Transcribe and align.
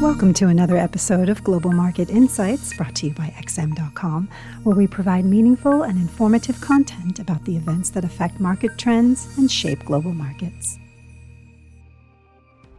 Welcome 0.00 0.32
to 0.34 0.46
another 0.46 0.78
episode 0.78 1.28
of 1.28 1.44
Global 1.44 1.72
Market 1.72 2.08
Insights 2.08 2.74
brought 2.74 2.94
to 2.96 3.08
you 3.08 3.12
by 3.12 3.34
XM.com, 3.38 4.30
where 4.62 4.74
we 4.74 4.86
provide 4.86 5.26
meaningful 5.26 5.82
and 5.82 5.98
informative 5.98 6.58
content 6.62 7.18
about 7.18 7.44
the 7.44 7.54
events 7.54 7.90
that 7.90 8.02
affect 8.02 8.40
market 8.40 8.78
trends 8.78 9.28
and 9.36 9.52
shape 9.52 9.84
global 9.84 10.14
markets. 10.14 10.78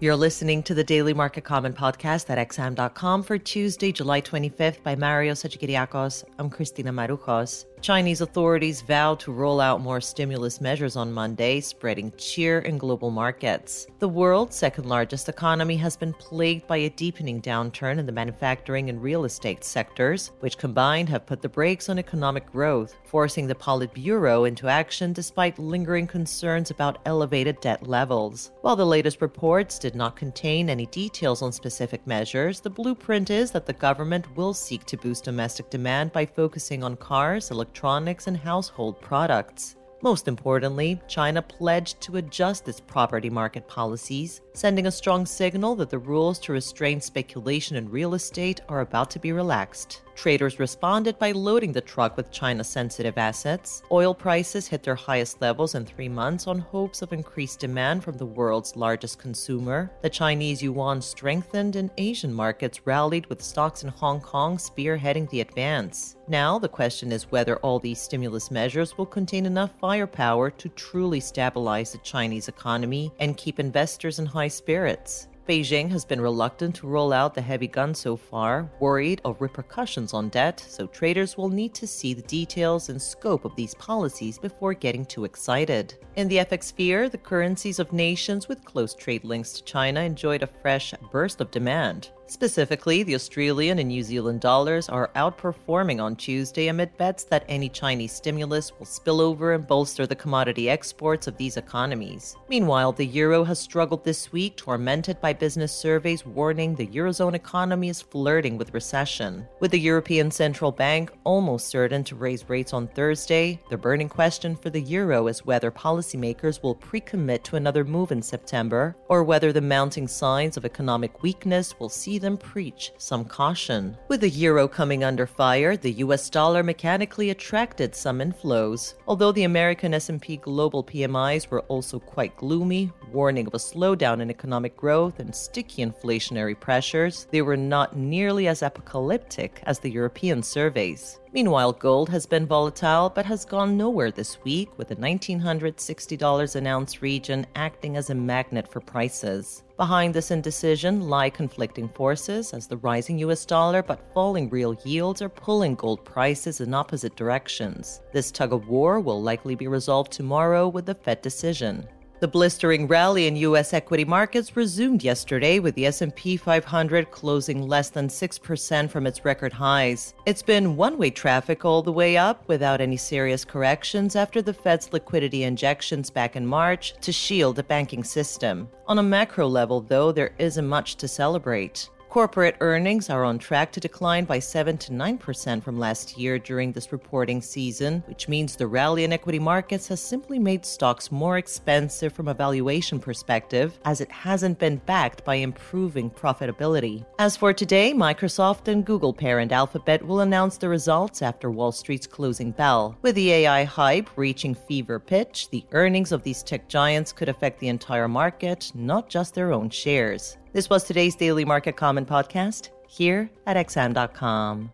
You're 0.00 0.16
listening 0.16 0.64
to 0.64 0.74
the 0.74 0.82
Daily 0.82 1.14
Market 1.14 1.44
Comment 1.44 1.76
podcast 1.76 2.30
at 2.30 2.48
XM.com 2.48 3.22
for 3.22 3.38
Tuesday, 3.38 3.92
July 3.92 4.20
25th 4.20 4.82
by 4.82 4.96
Marios 4.96 5.48
Hadjikyriacos. 5.48 6.24
I'm 6.40 6.50
Christina 6.50 6.90
Marujos. 6.92 7.64
Chinese 7.84 8.22
authorities 8.22 8.80
vowed 8.80 9.20
to 9.20 9.30
roll 9.30 9.60
out 9.60 9.78
more 9.78 10.00
stimulus 10.00 10.58
measures 10.58 10.96
on 10.96 11.12
Monday, 11.12 11.60
spreading 11.60 12.10
cheer 12.16 12.60
in 12.60 12.78
global 12.78 13.10
markets. 13.10 13.86
The 13.98 14.08
world's 14.08 14.56
second 14.56 14.86
largest 14.86 15.28
economy 15.28 15.76
has 15.76 15.94
been 15.94 16.14
plagued 16.14 16.66
by 16.66 16.78
a 16.78 16.88
deepening 16.88 17.42
downturn 17.42 17.98
in 17.98 18.06
the 18.06 18.10
manufacturing 18.10 18.88
and 18.88 19.02
real 19.02 19.26
estate 19.26 19.64
sectors, 19.64 20.30
which 20.40 20.56
combined 20.56 21.10
have 21.10 21.26
put 21.26 21.42
the 21.42 21.48
brakes 21.50 21.90
on 21.90 21.98
economic 21.98 22.50
growth, 22.50 22.96
forcing 23.04 23.46
the 23.46 23.54
Politburo 23.54 24.48
into 24.48 24.66
action 24.66 25.12
despite 25.12 25.58
lingering 25.58 26.06
concerns 26.06 26.70
about 26.70 27.00
elevated 27.04 27.60
debt 27.60 27.86
levels. 27.86 28.50
While 28.62 28.76
the 28.76 28.86
latest 28.86 29.20
reports 29.20 29.78
did 29.78 29.94
not 29.94 30.16
contain 30.16 30.70
any 30.70 30.86
details 30.86 31.42
on 31.42 31.52
specific 31.52 32.06
measures, 32.06 32.60
the 32.60 32.70
blueprint 32.70 33.28
is 33.28 33.50
that 33.50 33.66
the 33.66 33.74
government 33.74 34.34
will 34.38 34.54
seek 34.54 34.86
to 34.86 34.96
boost 34.96 35.24
domestic 35.24 35.68
demand 35.68 36.12
by 36.12 36.24
focusing 36.24 36.82
on 36.82 36.96
cars, 36.96 37.50
electronics, 37.50 37.73
electronics, 37.74 38.28
and 38.28 38.36
household 38.36 39.00
products. 39.00 39.74
Most 40.00 40.28
importantly, 40.28 41.00
China 41.08 41.42
pledged 41.42 42.00
to 42.02 42.18
adjust 42.18 42.68
its 42.68 42.78
property 42.78 43.28
market 43.28 43.66
policies, 43.66 44.42
sending 44.52 44.86
a 44.86 44.92
strong 44.92 45.26
signal 45.26 45.74
that 45.76 45.90
the 45.90 45.98
rules 45.98 46.38
to 46.40 46.52
restrain 46.52 47.00
speculation 47.00 47.76
in 47.76 47.90
real 47.90 48.14
estate 48.14 48.60
are 48.68 48.82
about 48.82 49.10
to 49.10 49.18
be 49.18 49.32
relaxed. 49.32 50.02
Traders 50.14 50.58
responded 50.58 51.18
by 51.18 51.32
loading 51.32 51.72
the 51.72 51.80
truck 51.80 52.16
with 52.16 52.30
China 52.30 52.64
sensitive 52.64 53.18
assets. 53.18 53.82
Oil 53.90 54.14
prices 54.14 54.66
hit 54.66 54.82
their 54.82 54.94
highest 54.94 55.40
levels 55.42 55.74
in 55.74 55.84
three 55.84 56.08
months 56.08 56.46
on 56.46 56.58
hopes 56.58 57.02
of 57.02 57.12
increased 57.12 57.60
demand 57.60 58.04
from 58.04 58.16
the 58.16 58.24
world's 58.24 58.76
largest 58.76 59.18
consumer. 59.18 59.90
The 60.02 60.10
Chinese 60.10 60.62
yuan 60.62 61.02
strengthened 61.02 61.76
and 61.76 61.90
Asian 61.98 62.32
markets 62.32 62.86
rallied 62.86 63.26
with 63.26 63.42
stocks 63.42 63.82
in 63.82 63.90
Hong 63.90 64.20
Kong 64.20 64.56
spearheading 64.56 65.28
the 65.30 65.40
advance. 65.40 66.16
Now, 66.28 66.58
the 66.58 66.68
question 66.68 67.12
is 67.12 67.30
whether 67.30 67.56
all 67.56 67.78
these 67.78 68.00
stimulus 68.00 68.50
measures 68.50 68.96
will 68.96 69.06
contain 69.06 69.46
enough 69.46 69.72
firepower 69.80 70.50
to 70.50 70.68
truly 70.70 71.20
stabilize 71.20 71.92
the 71.92 71.98
Chinese 71.98 72.48
economy 72.48 73.12
and 73.18 73.36
keep 73.36 73.60
investors 73.60 74.18
in 74.18 74.26
high 74.26 74.48
spirits. 74.48 75.28
Beijing 75.46 75.90
has 75.90 76.06
been 76.06 76.22
reluctant 76.22 76.74
to 76.76 76.86
roll 76.86 77.12
out 77.12 77.34
the 77.34 77.42
heavy 77.42 77.66
gun 77.66 77.94
so 77.94 78.16
far, 78.16 78.70
worried 78.80 79.20
of 79.26 79.42
repercussions 79.42 80.14
on 80.14 80.30
debt, 80.30 80.58
so 80.58 80.86
traders 80.86 81.36
will 81.36 81.50
need 81.50 81.74
to 81.74 81.86
see 81.86 82.14
the 82.14 82.22
details 82.22 82.88
and 82.88 83.00
scope 83.00 83.44
of 83.44 83.54
these 83.54 83.74
policies 83.74 84.38
before 84.38 84.72
getting 84.72 85.04
too 85.04 85.26
excited. 85.26 85.96
In 86.16 86.28
the 86.28 86.38
FX 86.38 86.64
sphere, 86.64 87.10
the 87.10 87.18
currencies 87.18 87.78
of 87.78 87.92
nations 87.92 88.48
with 88.48 88.64
close 88.64 88.94
trade 88.94 89.22
links 89.22 89.52
to 89.52 89.64
China 89.64 90.00
enjoyed 90.00 90.42
a 90.42 90.46
fresh 90.46 90.94
burst 91.12 91.42
of 91.42 91.50
demand. 91.50 92.08
Specifically, 92.26 93.02
the 93.02 93.14
Australian 93.14 93.78
and 93.78 93.88
New 93.88 94.02
Zealand 94.02 94.40
dollars 94.40 94.88
are 94.88 95.10
outperforming 95.14 96.02
on 96.02 96.16
Tuesday 96.16 96.68
amid 96.68 96.96
bets 96.96 97.24
that 97.24 97.44
any 97.48 97.68
Chinese 97.68 98.12
stimulus 98.12 98.72
will 98.78 98.86
spill 98.86 99.20
over 99.20 99.52
and 99.52 99.66
bolster 99.66 100.06
the 100.06 100.16
commodity 100.16 100.70
exports 100.70 101.26
of 101.26 101.36
these 101.36 101.58
economies. 101.58 102.36
Meanwhile, 102.48 102.92
the 102.92 103.04
euro 103.04 103.44
has 103.44 103.58
struggled 103.58 104.04
this 104.04 104.32
week, 104.32 104.56
tormented 104.56 105.20
by 105.20 105.32
business 105.34 105.72
surveys 105.72 106.24
warning 106.24 106.74
the 106.74 106.86
eurozone 106.86 107.34
economy 107.34 107.90
is 107.90 108.00
flirting 108.00 108.56
with 108.56 108.72
recession. 108.72 109.46
With 109.60 109.70
the 109.70 109.78
European 109.78 110.30
Central 110.30 110.72
Bank 110.72 111.12
almost 111.24 111.68
certain 111.68 112.02
to 112.04 112.16
raise 112.16 112.48
rates 112.48 112.72
on 112.72 112.88
Thursday, 112.88 113.60
the 113.68 113.76
burning 113.76 114.08
question 114.08 114.56
for 114.56 114.70
the 114.70 114.80
euro 114.80 115.26
is 115.26 115.44
whether 115.44 115.70
policymakers 115.70 116.62
will 116.62 116.74
pre 116.74 117.00
commit 117.00 117.44
to 117.44 117.56
another 117.56 117.84
move 117.84 118.12
in 118.12 118.22
September 118.22 118.96
or 119.08 119.22
whether 119.22 119.52
the 119.52 119.60
mounting 119.60 120.08
signs 120.08 120.56
of 120.56 120.64
economic 120.64 121.22
weakness 121.22 121.78
will 121.78 121.88
see 121.88 122.13
them 122.18 122.36
preach 122.36 122.92
some 122.98 123.24
caution. 123.24 123.96
With 124.08 124.20
the 124.20 124.28
euro 124.28 124.68
coming 124.68 125.04
under 125.04 125.26
fire, 125.26 125.76
the 125.76 125.92
US 126.04 126.30
dollar 126.30 126.62
mechanically 126.62 127.30
attracted 127.30 127.94
some 127.94 128.20
inflows. 128.20 128.94
Although 129.06 129.32
the 129.32 129.44
American 129.44 129.94
S&P 129.94 130.36
global 130.38 130.84
PMIs 130.84 131.48
were 131.48 131.62
also 131.62 131.98
quite 131.98 132.36
gloomy, 132.36 132.92
warning 133.12 133.46
of 133.46 133.54
a 133.54 133.58
slowdown 133.58 134.20
in 134.20 134.30
economic 134.30 134.76
growth 134.76 135.20
and 135.20 135.34
sticky 135.34 135.84
inflationary 135.84 136.58
pressures, 136.58 137.26
they 137.30 137.42
were 137.42 137.56
not 137.56 137.96
nearly 137.96 138.48
as 138.48 138.62
apocalyptic 138.62 139.60
as 139.64 139.78
the 139.78 139.90
European 139.90 140.42
surveys. 140.42 141.20
Meanwhile, 141.34 141.72
gold 141.72 142.10
has 142.10 142.26
been 142.26 142.46
volatile 142.46 143.10
but 143.10 143.26
has 143.26 143.44
gone 143.44 143.76
nowhere 143.76 144.12
this 144.12 144.38
week, 144.44 144.68
with 144.78 144.86
the 144.86 144.94
$1,960 144.94 146.54
an 146.54 146.66
ounce 146.68 147.02
region 147.02 147.44
acting 147.56 147.96
as 147.96 148.10
a 148.10 148.14
magnet 148.14 148.70
for 148.70 148.78
prices. 148.78 149.64
Behind 149.76 150.14
this 150.14 150.30
indecision 150.30 151.08
lie 151.08 151.30
conflicting 151.30 151.88
forces, 151.88 152.52
as 152.52 152.68
the 152.68 152.76
rising 152.76 153.18
US 153.18 153.44
dollar 153.44 153.82
but 153.82 154.14
falling 154.14 154.48
real 154.48 154.78
yields 154.84 155.20
are 155.22 155.28
pulling 155.28 155.74
gold 155.74 156.04
prices 156.04 156.60
in 156.60 156.72
opposite 156.72 157.16
directions. 157.16 158.00
This 158.12 158.30
tug 158.30 158.52
of 158.52 158.68
war 158.68 159.00
will 159.00 159.20
likely 159.20 159.56
be 159.56 159.66
resolved 159.66 160.12
tomorrow 160.12 160.68
with 160.68 160.86
the 160.86 160.94
Fed 160.94 161.20
decision. 161.20 161.88
The 162.24 162.28
blistering 162.28 162.86
rally 162.86 163.26
in 163.26 163.36
US 163.36 163.74
equity 163.74 164.06
markets 164.06 164.56
resumed 164.56 165.04
yesterday 165.04 165.58
with 165.58 165.74
the 165.74 165.84
S&P 165.84 166.38
500 166.38 167.10
closing 167.10 167.68
less 167.68 167.90
than 167.90 168.08
6% 168.08 168.88
from 168.88 169.06
its 169.06 169.26
record 169.26 169.52
highs. 169.52 170.14
It's 170.24 170.40
been 170.40 170.74
one-way 170.74 171.10
traffic 171.10 171.66
all 171.66 171.82
the 171.82 171.92
way 171.92 172.16
up 172.16 172.48
without 172.48 172.80
any 172.80 172.96
serious 172.96 173.44
corrections 173.44 174.16
after 174.16 174.40
the 174.40 174.54
Fed's 174.54 174.90
liquidity 174.90 175.42
injections 175.42 176.08
back 176.08 176.34
in 176.34 176.46
March 176.46 176.94
to 177.02 177.12
shield 177.12 177.56
the 177.56 177.62
banking 177.62 178.02
system. 178.02 178.70
On 178.86 178.98
a 178.98 179.02
macro 179.02 179.46
level 179.46 179.82
though, 179.82 180.10
there 180.10 180.32
isn't 180.38 180.66
much 180.66 180.96
to 180.96 181.06
celebrate. 181.06 181.90
Corporate 182.14 182.54
earnings 182.60 183.10
are 183.10 183.24
on 183.24 183.40
track 183.40 183.72
to 183.72 183.80
decline 183.80 184.24
by 184.24 184.38
7 184.38 184.78
to 184.78 184.92
9% 184.92 185.60
from 185.64 185.80
last 185.80 186.16
year 186.16 186.38
during 186.38 186.70
this 186.70 186.92
reporting 186.92 187.42
season, 187.42 188.04
which 188.06 188.28
means 188.28 188.54
the 188.54 188.68
rally 188.68 189.02
in 189.02 189.12
equity 189.12 189.40
markets 189.40 189.88
has 189.88 190.00
simply 190.00 190.38
made 190.38 190.64
stocks 190.64 191.10
more 191.10 191.38
expensive 191.38 192.12
from 192.12 192.28
a 192.28 192.34
valuation 192.34 193.00
perspective, 193.00 193.80
as 193.84 194.00
it 194.00 194.12
hasn't 194.12 194.60
been 194.60 194.76
backed 194.86 195.24
by 195.24 195.34
improving 195.34 196.08
profitability. 196.08 197.04
As 197.18 197.36
for 197.36 197.52
today, 197.52 197.92
Microsoft 197.92 198.68
and 198.68 198.86
Google 198.86 199.12
parent 199.12 199.50
Alphabet 199.50 200.00
will 200.06 200.20
announce 200.20 200.56
the 200.56 200.68
results 200.68 201.20
after 201.20 201.50
Wall 201.50 201.72
Street's 201.72 202.06
closing 202.06 202.52
bell. 202.52 202.96
With 203.02 203.16
the 203.16 203.32
AI 203.32 203.64
hype 203.64 204.08
reaching 204.16 204.54
fever 204.54 205.00
pitch, 205.00 205.50
the 205.50 205.64
earnings 205.72 206.12
of 206.12 206.22
these 206.22 206.44
tech 206.44 206.68
giants 206.68 207.12
could 207.12 207.28
affect 207.28 207.58
the 207.58 207.66
entire 207.66 208.06
market, 208.06 208.70
not 208.72 209.08
just 209.08 209.34
their 209.34 209.52
own 209.52 209.68
shares. 209.68 210.36
This 210.54 210.70
was 210.70 210.84
today's 210.84 211.16
Daily 211.16 211.44
Market 211.44 211.74
Comment 211.74 212.08
podcast 212.08 212.68
here 212.86 213.28
at 213.44 213.56
XM.com. 213.56 214.70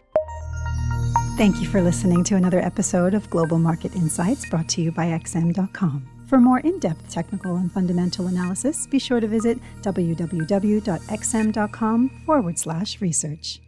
Thank 1.38 1.62
you 1.62 1.66
for 1.66 1.80
listening 1.80 2.22
to 2.24 2.36
another 2.36 2.60
episode 2.60 3.14
of 3.14 3.30
Global 3.30 3.58
Market 3.58 3.96
Insights 3.96 4.46
brought 4.50 4.68
to 4.68 4.82
you 4.82 4.92
by 4.92 5.06
XM.com. 5.06 6.06
For 6.28 6.38
more 6.38 6.60
in 6.60 6.80
depth 6.80 7.08
technical 7.10 7.56
and 7.56 7.72
fundamental 7.72 8.26
analysis, 8.26 8.86
be 8.88 8.98
sure 8.98 9.20
to 9.20 9.26
visit 9.26 9.58
www.xm.com 9.80 10.50
forward 12.26 12.58
slash 12.58 13.00
research. 13.00 13.62